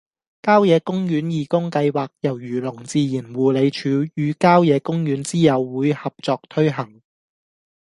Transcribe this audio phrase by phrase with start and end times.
[0.41, 7.03] 郊野公園義工計劃由漁農自然護理署與郊野公園之友會合作推行